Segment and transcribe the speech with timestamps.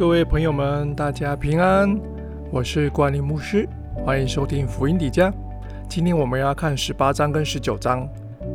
[0.00, 1.94] 各位朋友们，大家平安，
[2.50, 3.68] 我是管理牧师，
[4.02, 5.30] 欢迎收听福音底家。
[5.90, 8.08] 今天我们要看十八章跟十九章。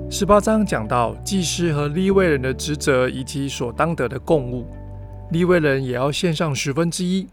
[0.10, 4.66] 十八章讲到祭司和利未人的职责以及所当得的供物，
[5.30, 7.28] 利未人也要献上十分之一。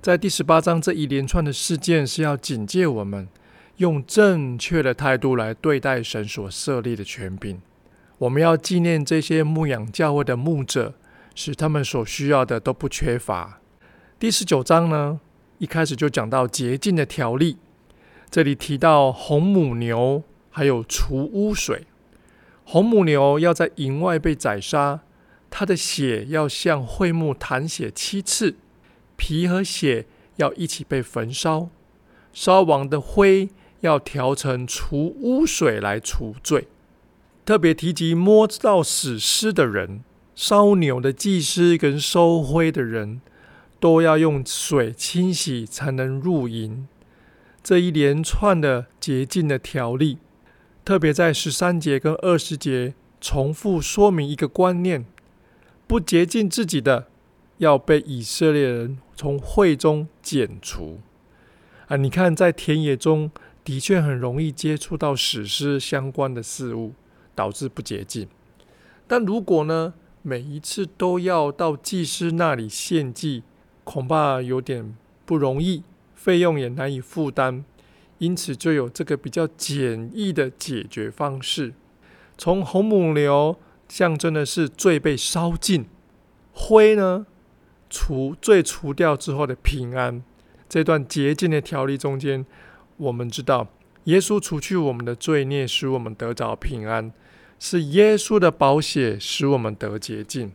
[0.00, 3.26] 在第十八章这一连串的事件是要警戒我们，
[3.78, 7.60] 用正确的态度来对待神所设立的权柄。
[8.18, 10.94] 我们要纪念这些牧养教会的牧者。
[11.40, 13.60] 使他们所需要的都不缺乏。
[14.18, 15.20] 第十九章呢，
[15.58, 17.58] 一开始就讲到洁净的条例。
[18.28, 21.86] 这里提到红母牛，还有除污水。
[22.64, 25.02] 红母牛要在营外被宰杀，
[25.48, 28.56] 它的血要向会幕弹血七次，
[29.14, 30.06] 皮和血
[30.38, 31.68] 要一起被焚烧，
[32.32, 33.48] 烧完的灰
[33.82, 36.66] 要调成除污水来除罪。
[37.46, 40.02] 特别提及摸到死尸的人。
[40.38, 43.20] 烧牛的祭司跟收灰的人
[43.80, 46.86] 都要用水清洗才能入营。
[47.60, 50.18] 这一连串的洁净的条例，
[50.84, 55.04] 特别在十三节跟二十节重复说明一个观念：
[55.88, 57.08] 不洁净自己的，
[57.56, 61.00] 要被以色列人从会中剪除。
[61.88, 63.32] 啊，你看在田野中
[63.64, 66.92] 的确很容易接触到史诗相关的事物，
[67.34, 68.28] 导致不洁净。
[69.08, 69.94] 但如果呢？
[70.22, 73.42] 每一次都要到祭司那里献祭，
[73.84, 75.82] 恐怕有点不容易，
[76.14, 77.64] 费用也难以负担，
[78.18, 81.72] 因此就有这个比较简易的解决方式。
[82.36, 83.56] 从红母牛
[83.88, 85.86] 象征的是罪被烧尽，
[86.52, 87.26] 灰呢
[87.88, 90.22] 除罪除掉之后的平安。
[90.68, 92.44] 这段洁净的条例中间，
[92.98, 93.68] 我们知道
[94.04, 97.10] 耶稣除去我们的罪孽，使我们得着平安。
[97.60, 100.52] 是耶稣的宝血使我们得洁净，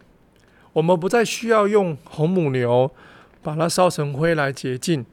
[0.72, 2.90] 我们不再需要用红母牛
[3.42, 5.06] 把它烧成灰来洁净。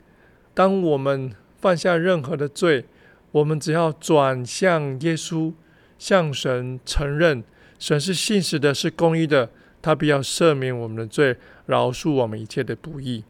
[0.54, 2.84] 当我们犯下任何的罪，
[3.32, 5.52] 我们只要转向耶稣，
[5.98, 7.42] 向神承认
[7.78, 9.50] 神是信实的，是公义的，
[9.82, 11.36] 他必要赦免我们的罪，
[11.66, 13.24] 饶恕我们一切的不义。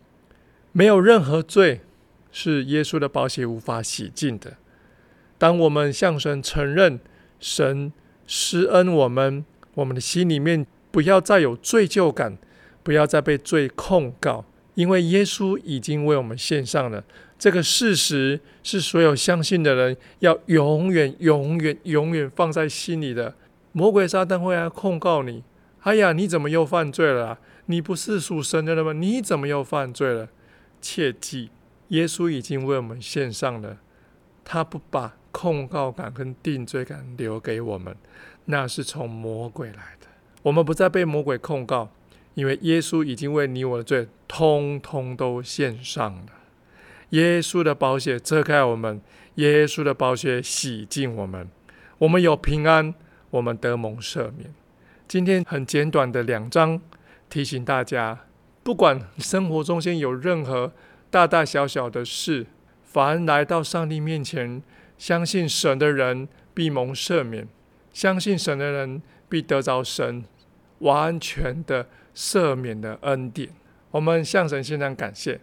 [0.73, 1.81] 没有任何罪
[2.31, 4.59] 是耶稣的宝血无法洗净的。
[5.39, 7.01] 当我们向神承认
[7.39, 7.91] 神。
[8.33, 12.39] 施恩，我们我们的心里面不要再有罪疚感，
[12.85, 14.45] 不要再被罪控告，
[14.77, 17.03] 因为耶稣已经为我们献上了。
[17.37, 23.35] 这个事实是所有相信的人要永远、永远、永远放在心里的。
[23.73, 25.43] 魔鬼撒旦会来控告你
[25.83, 27.41] ：“哎呀，你怎么又犯罪了？
[27.67, 28.93] 你不是属神的了吗？
[28.93, 30.29] 你怎么又犯罪了？”
[30.81, 31.51] 切记，
[31.89, 33.79] 耶稣已经为我们献上了，
[34.45, 35.17] 他不把。
[35.33, 37.97] 控告感跟定罪感留给我们，
[38.47, 40.07] 那是从魔鬼来的。
[40.43, 41.91] 我们不再被魔鬼控告，
[42.35, 46.27] 因为耶稣已经为你我的罪通通都献上了。
[47.11, 49.01] 耶稣的宝血遮盖我们，
[49.35, 51.49] 耶稣的宝血洗净我们，
[51.99, 52.95] 我们有平安，
[53.31, 54.55] 我们得蒙赦免。
[55.07, 56.81] 今天很简短的两章，
[57.29, 58.21] 提醒大家，
[58.63, 60.73] 不管生活中间有任何
[61.11, 62.47] 大大小小的事，
[62.85, 64.63] 凡来到上帝面前。
[65.01, 67.49] 相信神的人必蒙赦免，
[67.91, 69.01] 相信神的人
[69.31, 70.23] 必得着神
[70.81, 73.49] 完全的赦免的恩典。
[73.93, 75.41] 我们向神献上感谢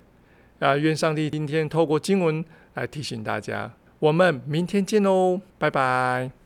[0.59, 0.77] 啊！
[0.77, 3.73] 愿上帝今天透过经文来提醒大家。
[3.97, 6.37] 我们明天见喽，拜拜。